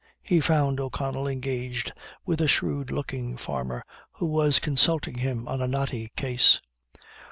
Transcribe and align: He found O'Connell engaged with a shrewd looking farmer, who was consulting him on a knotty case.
He 0.23 0.39
found 0.41 0.79
O'Connell 0.79 1.27
engaged 1.27 1.91
with 2.25 2.41
a 2.41 2.47
shrewd 2.47 2.89
looking 2.89 3.37
farmer, 3.37 3.83
who 4.13 4.25
was 4.25 4.57
consulting 4.57 5.19
him 5.19 5.47
on 5.47 5.61
a 5.61 5.67
knotty 5.67 6.09
case. 6.15 6.59